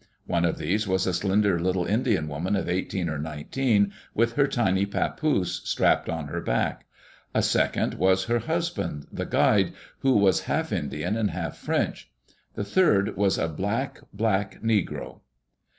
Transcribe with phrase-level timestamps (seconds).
[0.25, 4.47] One of these was a slender little Indian woman of eighteen or nineteen, with her
[4.47, 6.87] tiny papoose strapped on her back.
[7.35, 12.09] A second was her hus band, the guide, who was half Indian and half French.
[12.55, 15.19] The third was a black, black Negro.